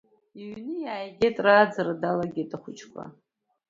[0.41, 3.03] Иҩны иааигеит, рааӡара далагеит ахәыҷқәа.